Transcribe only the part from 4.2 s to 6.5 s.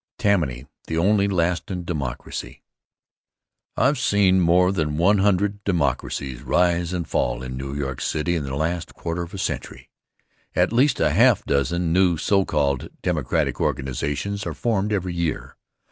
more than one hundred "Democracies"